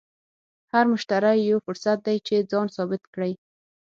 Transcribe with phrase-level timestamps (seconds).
[0.73, 3.33] هر مشتری یو فرصت دی چې ځان ثابت کړې.